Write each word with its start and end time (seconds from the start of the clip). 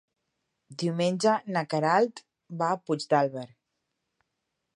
Diumenge 0.83 1.35
na 1.57 1.63
Queralt 1.75 2.23
va 2.63 2.71
a 2.71 2.81
Puigdàlber. 2.89 3.47